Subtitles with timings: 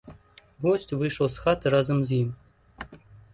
[0.65, 2.29] Госць выйшаў з хаты разам з ім.